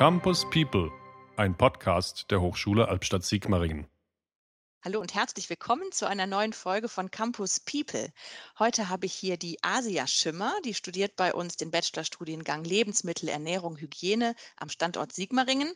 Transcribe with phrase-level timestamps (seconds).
[0.00, 0.90] Campus People,
[1.36, 3.86] ein Podcast der Hochschule Albstadt-Sigmaringen.
[4.82, 8.10] Hallo und herzlich willkommen zu einer neuen Folge von Campus People.
[8.58, 13.76] Heute habe ich hier die Asia Schimmer, die studiert bei uns den Bachelorstudiengang Lebensmittel, Ernährung,
[13.76, 15.70] Hygiene am Standort Sigmaringen.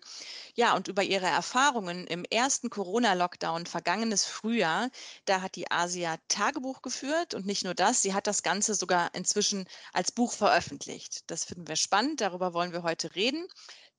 [0.55, 4.89] Ja, und über ihre Erfahrungen im ersten Corona-Lockdown vergangenes Frühjahr,
[5.27, 9.15] da hat die Asia Tagebuch geführt und nicht nur das, sie hat das Ganze sogar
[9.15, 11.31] inzwischen als Buch veröffentlicht.
[11.31, 13.47] Das finden wir spannend, darüber wollen wir heute reden.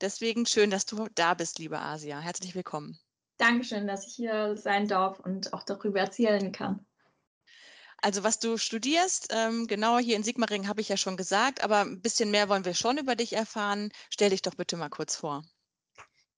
[0.02, 2.20] Deswegen schön, dass du da bist, liebe Asia.
[2.20, 3.00] Herzlich willkommen.
[3.38, 6.86] Dankeschön, dass ich hier sein darf und auch darüber erzählen kann.
[8.02, 11.82] Also was du studierst, ähm, genau hier in Sigmaringen habe ich ja schon gesagt, aber
[11.82, 13.92] ein bisschen mehr wollen wir schon über dich erfahren.
[14.10, 15.44] Stell dich doch bitte mal kurz vor.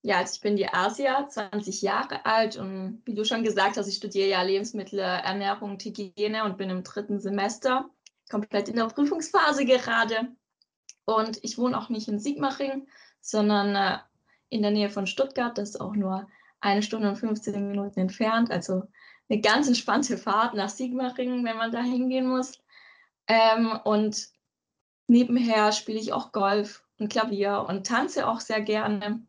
[0.03, 3.87] Ja, also ich bin die Asia, 20 Jahre alt und wie du schon gesagt hast,
[3.87, 7.89] ich studiere ja Lebensmittel, Ernährung und Hygiene und bin im dritten Semester,
[8.29, 10.35] komplett in der Prüfungsphase gerade.
[11.07, 12.85] Und ich wohne auch nicht in Sigmaringen,
[13.21, 13.98] sondern äh,
[14.49, 15.57] in der Nähe von Stuttgart.
[15.57, 16.27] Das ist auch nur
[16.59, 18.51] eine Stunde und 15 Minuten entfernt.
[18.51, 18.84] Also
[19.29, 22.62] eine ganz entspannte Fahrt nach Sigmaringen, wenn man da hingehen muss.
[23.27, 24.27] Ähm, und
[25.07, 29.26] nebenher spiele ich auch Golf und Klavier und tanze auch sehr gerne.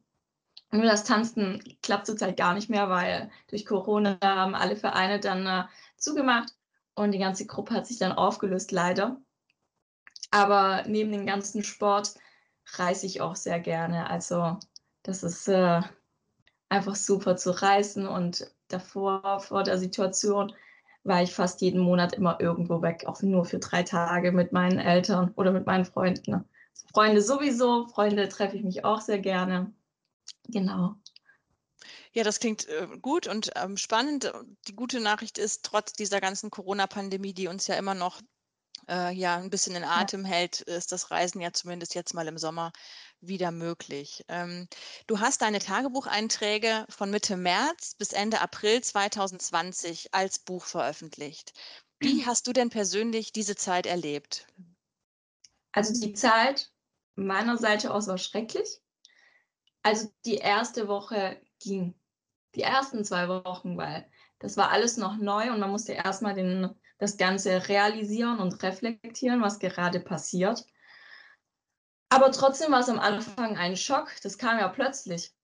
[0.72, 5.46] Nur das Tanzen klappt zurzeit gar nicht mehr, weil durch Corona haben alle Vereine dann
[5.46, 5.64] äh,
[5.96, 6.54] zugemacht
[6.96, 9.20] und die ganze Gruppe hat sich dann aufgelöst, leider.
[10.30, 12.14] Aber neben dem ganzen Sport
[12.74, 14.10] reise ich auch sehr gerne.
[14.10, 14.58] Also
[15.02, 15.80] das ist äh,
[16.68, 20.52] einfach super zu reisen und davor, vor der Situation,
[21.04, 24.78] war ich fast jeden Monat immer irgendwo weg, auch nur für drei Tage mit meinen
[24.78, 26.44] Eltern oder mit meinen Freunden.
[26.92, 29.72] Freunde sowieso, Freunde treffe ich mich auch sehr gerne.
[30.48, 30.94] Genau.
[32.12, 34.32] Ja, das klingt äh, gut und ähm, spannend.
[34.66, 38.20] Die gute Nachricht ist, trotz dieser ganzen Corona-Pandemie, die uns ja immer noch
[38.88, 40.28] äh, ja ein bisschen in Atem ja.
[40.32, 42.72] hält, ist das Reisen ja zumindest jetzt mal im Sommer
[43.20, 44.24] wieder möglich.
[44.28, 44.68] Ähm,
[45.06, 51.52] du hast deine Tagebucheinträge von Mitte März bis Ende April 2020 als Buch veröffentlicht.
[52.00, 54.46] Wie hast du denn persönlich diese Zeit erlebt?
[55.72, 56.70] Also die Zeit
[57.16, 58.68] meiner Seite aus war schrecklich.
[59.82, 61.94] Also die erste Woche ging.
[62.54, 66.68] Die ersten zwei Wochen, weil das war alles noch neu und man musste erstmal den,
[66.98, 70.64] das Ganze realisieren und reflektieren, was gerade passiert.
[72.08, 74.10] Aber trotzdem war es am Anfang ein Schock.
[74.22, 75.34] Das kam ja plötzlich.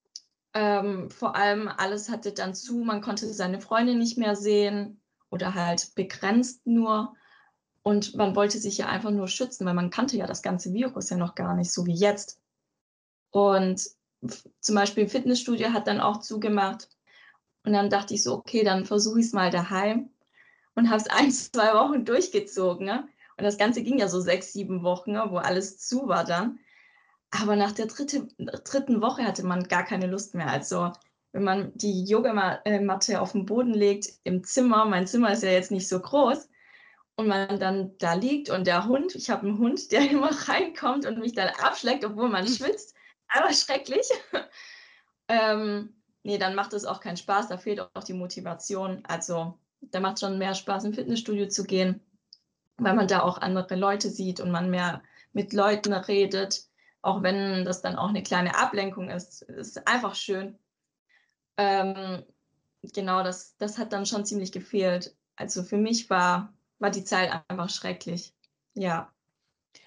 [0.54, 5.00] Ähm, vor allem alles hatte dann zu, man konnte seine Freunde nicht mehr sehen
[5.30, 7.14] oder halt begrenzt nur.
[7.82, 11.10] Und man wollte sich ja einfach nur schützen, weil man kannte ja das ganze Virus
[11.10, 12.40] ja noch gar nicht, so wie jetzt.
[13.30, 13.82] Und
[14.60, 16.88] zum Beispiel Fitnessstudio hat dann auch zugemacht.
[17.64, 20.10] Und dann dachte ich so, okay, dann versuche ich es mal daheim
[20.74, 22.86] und habe es ein, zwei Wochen durchgezogen.
[22.86, 23.08] Ne?
[23.36, 26.58] Und das Ganze ging ja so sechs, sieben Wochen, ne, wo alles zu war dann.
[27.30, 30.48] Aber nach der dritte, dritten Woche hatte man gar keine Lust mehr.
[30.48, 30.92] Also
[31.32, 35.72] wenn man die Yogamatte auf den Boden legt im Zimmer, mein Zimmer ist ja jetzt
[35.72, 36.48] nicht so groß,
[37.16, 41.06] und man dann da liegt und der Hund, ich habe einen Hund, der immer reinkommt
[41.06, 42.94] und mich dann abschleckt, obwohl man schwitzt,
[43.28, 44.06] aber schrecklich.
[45.28, 45.94] ähm,
[46.24, 49.04] nee, dann macht es auch keinen Spaß, da fehlt auch die Motivation.
[49.06, 52.00] Also da macht schon mehr Spaß, im Fitnessstudio zu gehen
[52.76, 55.02] weil man da auch andere Leute sieht und man mehr
[55.32, 56.68] mit Leuten redet,
[57.02, 59.42] auch wenn das dann auch eine kleine Ablenkung ist.
[59.42, 60.58] Ist einfach schön.
[61.56, 62.24] Ähm,
[62.82, 65.14] genau, das, das hat dann schon ziemlich gefehlt.
[65.36, 68.34] Also für mich war, war die Zeit einfach schrecklich.
[68.74, 69.12] Ja.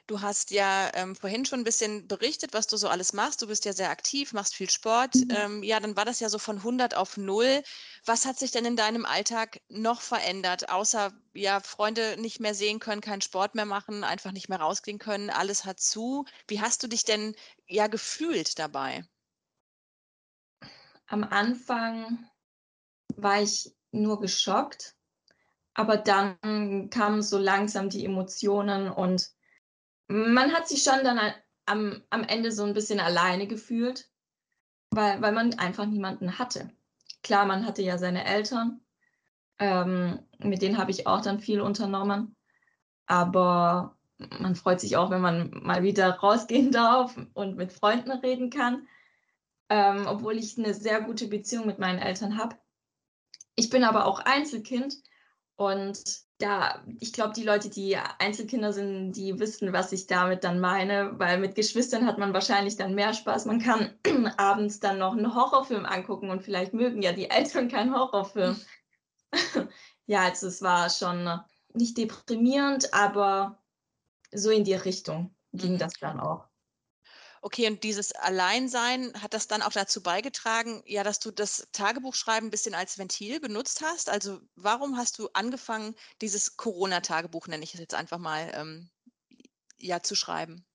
[0.07, 3.41] Du hast ja ähm, vorhin schon ein bisschen berichtet, was du so alles machst.
[3.41, 5.15] Du bist ja sehr aktiv, machst viel Sport.
[5.15, 5.27] Mhm.
[5.31, 7.61] Ähm, ja, dann war das ja so von 100 auf 0.
[8.05, 12.79] Was hat sich denn in deinem Alltag noch verändert, außer ja, Freunde nicht mehr sehen
[12.79, 16.25] können, keinen Sport mehr machen, einfach nicht mehr rausgehen können, alles hat zu.
[16.47, 17.35] Wie hast du dich denn
[17.67, 19.03] ja gefühlt dabei?
[21.07, 22.29] Am Anfang
[23.15, 24.95] war ich nur geschockt,
[25.73, 29.36] aber dann kamen so langsam die Emotionen und
[30.07, 31.19] man hat sich schon dann
[31.65, 34.09] am, am Ende so ein bisschen alleine gefühlt,
[34.91, 36.71] weil, weil man einfach niemanden hatte.
[37.23, 38.81] Klar, man hatte ja seine Eltern,
[39.59, 42.35] ähm, mit denen habe ich auch dann viel unternommen,
[43.05, 43.97] aber
[44.39, 48.87] man freut sich auch, wenn man mal wieder rausgehen darf und mit Freunden reden kann,
[49.69, 52.55] ähm, obwohl ich eine sehr gute Beziehung mit meinen Eltern habe.
[53.55, 54.95] Ich bin aber auch Einzelkind
[55.55, 60.59] und da, ich glaube, die Leute, die Einzelkinder sind, die wissen, was ich damit dann
[60.59, 63.45] meine, weil mit Geschwistern hat man wahrscheinlich dann mehr Spaß.
[63.45, 63.93] Man kann
[64.37, 68.59] abends dann noch einen Horrorfilm angucken und vielleicht mögen ja die Eltern keinen Horrorfilm.
[70.05, 71.29] ja, also es war schon
[71.73, 73.57] nicht deprimierend, aber
[74.31, 75.77] so in die Richtung ging mhm.
[75.79, 76.46] das dann auch.
[77.43, 82.47] Okay, und dieses Alleinsein, hat das dann auch dazu beigetragen, ja, dass du das Tagebuchschreiben
[82.49, 84.09] 'n bisschen als Ventil benutzt hast?
[84.09, 88.89] Also, warum hast du angefangen, dieses Corona-Tagebuch, nenne ich es jetzt einfach mal, ähm,
[89.77, 90.65] ja, zu schreiben?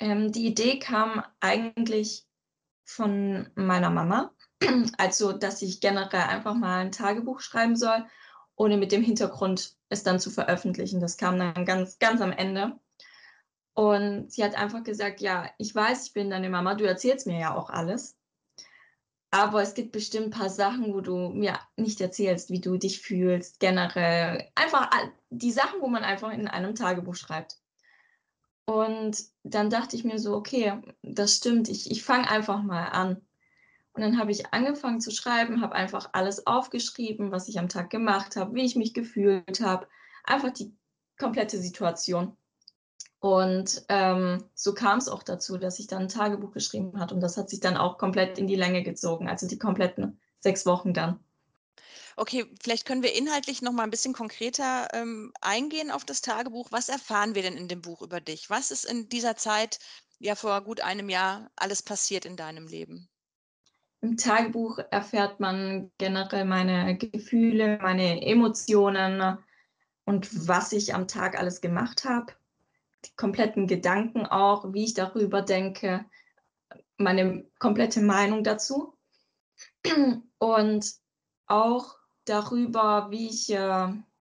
[0.00, 2.26] Ähm, die Idee kam eigentlich
[2.86, 4.34] von meiner Mama.
[4.98, 8.06] Also, dass ich generell einfach mal ein Tagebuch schreiben soll,
[8.56, 11.00] ohne mit dem Hintergrund, es dann zu veröffentlichen.
[11.00, 12.80] Das kam dann ganz ganz am Ende.
[13.74, 17.38] Und sie hat einfach gesagt: „Ja, ich weiß, ich bin deine Mama, du erzählst mir
[17.38, 18.16] ja auch alles.
[19.30, 23.60] Aber es gibt bestimmt paar Sachen, wo du mir nicht erzählst, wie du dich fühlst,
[23.60, 24.48] generell.
[24.54, 24.88] Einfach
[25.30, 27.58] die Sachen, wo man einfach in einem Tagebuch schreibt.“
[28.66, 33.16] Und dann dachte ich mir so: „Okay, das stimmt, ich ich fange einfach mal an.“
[33.94, 37.90] Und dann habe ich angefangen zu schreiben, habe einfach alles aufgeschrieben, was ich am Tag
[37.90, 39.88] gemacht habe, wie ich mich gefühlt habe,
[40.24, 40.76] einfach die
[41.18, 42.36] komplette Situation.
[43.24, 47.38] Und, ähm, so kam's auch dazu, dass ich dann 'n Tagebuch geschrieben hat und das
[47.38, 51.20] hat sich dann auch komplett in die Länge gezogen, also die kompletten 6 Wochen dann.
[52.18, 56.68] Okay, vielleicht können wir inhaltlich noch mal 'n bisschen konkreter, ähm, eingehen auf das Tagebuch.
[56.70, 58.50] Was erfahren wir denn in dem Buch über dich?
[58.50, 59.78] Was ist in dieser Zeit,
[60.20, 63.08] ja, vor gut einem Jahr alles passiert in deinem Leben?
[64.02, 69.38] Im Tagebuch erfährt man generell meine Gefühle, meine Emotionen
[70.04, 72.34] und was ich am Tag alles gemacht habe.
[73.04, 76.04] Die kompletten Gedanken auch, wie ich darüber denke,
[76.96, 78.96] meine komplette Meinung dazu.
[80.38, 80.94] Und
[81.46, 83.88] auch darüber, wie ich, äh,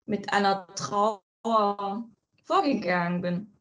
[0.07, 2.09] mit einer Trauer
[2.45, 3.57] vorgegangen bin,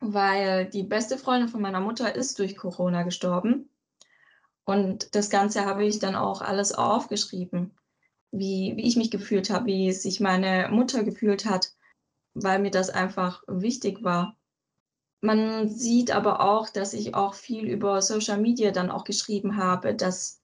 [0.00, 3.70] weil die beste Freundin von meiner Mutter ist durch Corona gestorben.
[4.64, 7.72] Und das Ganze habe ich dann auch alles aufgeschrieben,
[8.30, 11.72] wie wie ich mich gefühlt habe, wie sich meine Mutter gefühlt hat,
[12.34, 14.36] weil mir das einfach wichtig war.
[15.22, 19.94] Man sieht aber auch, dass ich auch viel über Social Media dann auch geschrieben habe,
[19.94, 20.40] dass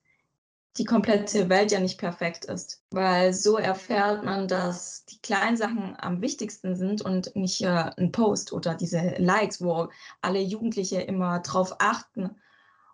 [0.77, 5.95] die komplette Welt ja nicht perfekt ist, weil so erfährt man, dass die kleinen Sachen
[5.99, 9.89] am wichtigsten sind und nicht, äh, 'n Post oder diese Likes, wo
[10.21, 12.37] alle Jugendliche immer drauf achten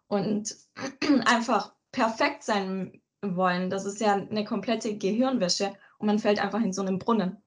[0.07, 0.55] und
[1.25, 3.69] einfach perfekt sein wollen.
[3.71, 7.37] Das ist ja 'ne komplette Gehirnwäsche und man fällt einfach in so 'nen Brunnen.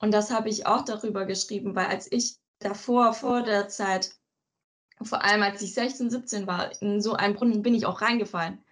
[0.00, 4.12] Und das habe ich auch darüber geschrieben, weil als ich davor vor der Zeit
[5.02, 8.64] vor allem als ich 16, 17 war, in so einen Brunnen bin ich auch reingefallen.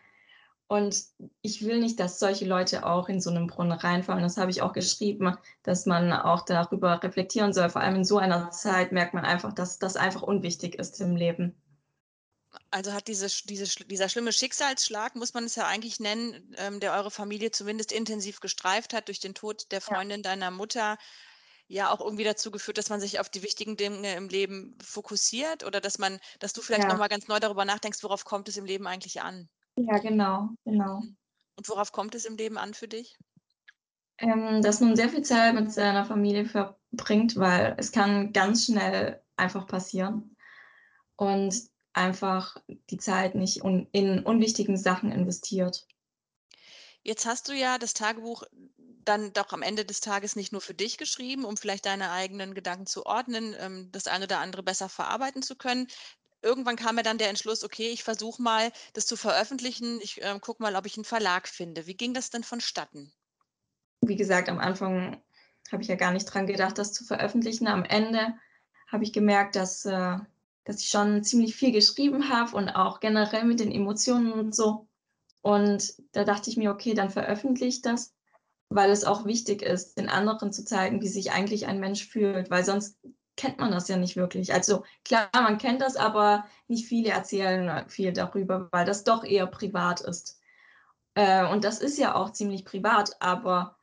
[0.69, 1.05] Und
[1.43, 4.23] ich will nicht, dass solche Leute auch in so 'nen Brunnen reinfallen.
[4.23, 7.71] Das habe ich auch geschrieben, dass man auch darüber reflektieren soll.
[7.71, 11.17] Vor allem in so einer Zeit merkt man einfach, dass das einfach unwichtig ist im
[11.17, 11.57] Leben.
[12.73, 16.93] Also, hat diese diese dieser schlimme Schicksalsschlag, muss man es ja eigentlich nennen, ähm, der
[16.95, 19.97] eure Familie zumindest intensiv gestreift hat durch den Tod der Ja.
[19.97, 20.97] Freundin deiner Mutter,
[21.69, 25.65] ja auch irgendwie dazu geführt, dass man sich auf die wichtigen Dinge im Leben fokussiert
[25.65, 26.99] oder dass man dass du vielleicht noch Ja.
[26.99, 29.49] mal ganz neu darüber nachdenkst, worauf kommt es im Leben eigentlich an?
[29.79, 31.03] Ja, genau, genau.
[31.03, 31.17] Mhm.
[31.57, 33.17] Und worauf kommt es im Leben an für dich?
[34.19, 39.23] Ähm, dass man sehr viel Zeit mit seiner Familie verbringt, weil es kann ganz schnell
[39.37, 40.37] einfach passieren
[41.17, 41.55] und
[41.97, 42.57] einfach
[42.91, 45.87] die Zeit nicht un in unwichtigen Sachen investiert.
[47.03, 48.43] Jetzt hast du ja das Tagebuch
[48.77, 52.53] dann doch am Ende des Tages nicht nur für dich geschrieben, um vielleicht deine eigenen
[52.55, 55.87] Gedanken zu ordnen, ähm, das eine oder andere besser verarbeiten zu können.
[56.43, 60.01] Irgendwann kam ja dann der Entschluss: „Okay, ich versuche mal, das zu veröffentlichen.
[60.03, 63.13] Ich, ähm, gucke mal, ob ich 'n Verlag finde.“ Wie ging das denn vonstatten?
[64.03, 65.23] Wie gesagt, am Anfang
[65.73, 67.67] habe ich ja gar nicht dran gedacht, das zu veröffentlichen.
[67.67, 68.35] Am Ende
[68.89, 70.19] habe ich gemerkt, dass äh,
[70.67, 74.89] dass ich schon ziemlich viel geschrieben habe und auch generell mit den Emotionen und so.
[75.43, 78.15] Und da dachte ich mir: „Okay, dann veröffentliche ich das“,
[78.71, 82.51] weil es auch wichtig ist, den anderen zu zeigen, wie sich eigentlich ein Mensch fühlt,
[82.51, 82.99] weil sonst
[83.37, 84.55] kennt man das ja nicht wirklich.
[84.55, 89.47] Also, klar, man kennt das, aber nicht viele erzählen viel darüber, weil das doch eher
[89.47, 90.41] privat ist.
[91.15, 93.77] Äh, und das ist ja auch ziemlich privat, aber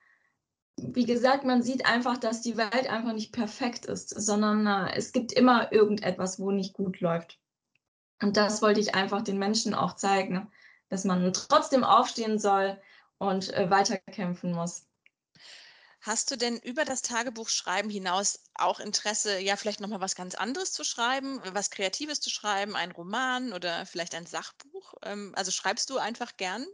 [0.77, 5.11] wie gesagt, man sieht einfach, dass die Welt einfach nicht perfekt ist, sondern, äh, es
[5.11, 7.39] gibt immer irgendetwas, wo nicht gut läuft.
[8.21, 10.51] Und das wollte ich einfach den Menschen auch zeigen,
[10.89, 12.81] dass man trotzdem aufstehen soll
[13.19, 14.87] und, äh, weiterkämpfen muss.
[16.01, 20.35] Hast du denn über das Tagebuchschreiben hinaus auch Interesse, ja, vielleicht noch mal was ganz
[20.35, 24.93] anderes zu schreiben, was Kreatives zu schreiben, einen Roman oder vielleicht ein Sachbuch?
[25.03, 26.67] Ähm, also, schreibst du einfach gern?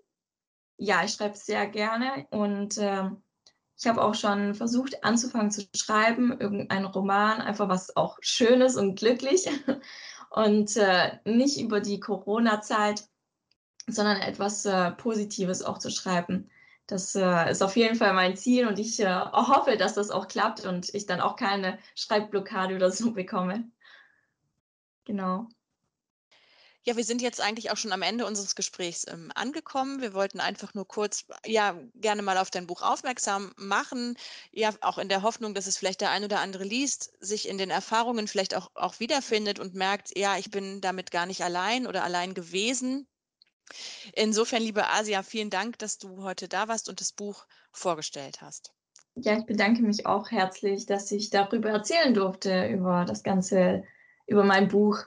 [0.78, 3.24] Ja, ich schreibe sehr gerne und, ähm,
[3.80, 8.76] ich habe auch schon versucht, anzufangen zu schreiben, irgendeinen Roman, einfach was auch schön ist
[8.76, 9.48] und glücklich
[10.32, 13.08] und, äh, nicht über die Corona-Zeit,
[13.88, 16.50] sondern etwas, äh, Positives auch zu schreiben.
[16.88, 20.28] Das, äh, ist auf jeden Fall mein Ziel und ich, äh, hoffe, dass das auch
[20.28, 23.72] klappt und ich dann auch keine Schreibblockade oder so bekomme.
[25.06, 25.48] Genau.
[26.90, 30.02] Ja, wir sind jetzt eigentlich auch schon am Ende unseres Gesprächs ähm, angekommen.
[30.02, 34.18] Wir wollten einfach nur kurz, ja, gerne mal auf dein Buch aufmerksam machen.
[34.52, 37.60] Ja, auch in der Hoffnung, dass es vielleicht der ein oder andere liest, sich in
[37.60, 41.86] den Erfahrungen vielleicht auch, auch wiederfindet und merkt, ja, ich bin damit gar nicht allein
[41.86, 43.08] oder allein gewesen.
[44.16, 48.74] Insofern, liebe Asia, vielen Dank, dass du heute da warst und das Buch vorgestellt hast.
[49.14, 53.84] Ja, ich bedanke mich auch herzlich, dass ich darüber erzählen durfte, über das Ganze,
[54.26, 55.06] über mein Buch.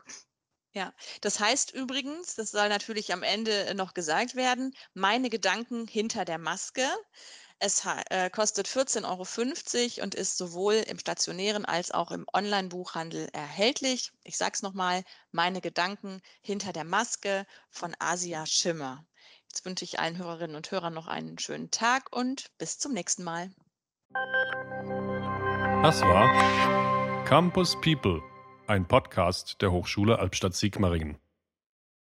[0.74, 6.24] Ja, das heißt übrigens, das soll natürlich am Ende noch gesagt werden, meine Gedanken hinter
[6.24, 6.88] der Maske.
[7.58, 9.04] Es äh, kostet 14,50
[9.98, 14.12] Euro und ist sowohl im stationären als auch im Online-Buchhandel erhältlich.
[14.24, 19.04] Ich sage es nochmal, meine Gedanken hinter der Maske von Asia Schimmer.
[19.48, 23.22] Jetzt wünsche ich allen Hörerinnen und Hörern noch einen schönen Tag und bis zum nächsten
[23.22, 23.52] Mal.
[25.82, 28.31] Das war Campus People
[28.72, 31.21] ein Podcast der Hochschule Albstadt-Sigmaringen.